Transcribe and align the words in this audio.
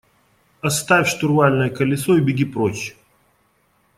–Оставь 0.63 1.07
штурвальное 1.07 1.69
колесо 1.69 2.17
и 2.17 2.21
беги 2.21 2.43
прочь. 2.43 2.95